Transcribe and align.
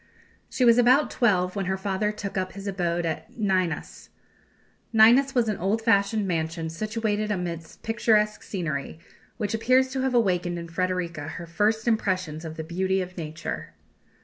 She 0.49 0.65
was 0.65 0.79
about 0.79 1.11
twelve 1.11 1.55
when 1.55 1.67
her 1.67 1.77
father 1.77 2.11
took 2.11 2.35
up 2.35 2.53
his 2.53 2.65
abode 2.65 3.05
at 3.05 3.31
Nynäs. 3.33 4.09
Nynäs 4.91 5.35
was 5.35 5.47
an 5.47 5.57
old 5.59 5.79
fashioned 5.83 6.27
mansion 6.27 6.71
situated 6.71 7.29
amidst 7.29 7.83
picturesque 7.83 8.41
scenery, 8.41 8.97
which 9.37 9.53
appears 9.53 9.89
to 9.89 10.01
have 10.01 10.15
awakened 10.15 10.57
in 10.57 10.69
Frederika 10.69 11.27
her 11.27 11.45
first 11.45 11.87
impressions 11.87 12.43
of 12.43 12.57
the 12.57 12.63
beauty 12.63 12.99
of 12.99 13.15
Nature. 13.15 13.75